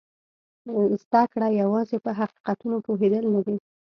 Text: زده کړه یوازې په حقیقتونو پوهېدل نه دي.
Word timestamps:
زده 1.03 1.23
کړه 1.31 1.47
یوازې 1.61 1.97
په 2.05 2.11
حقیقتونو 2.19 2.75
پوهېدل 2.85 3.25
نه 3.35 3.41
دي. 3.45 3.57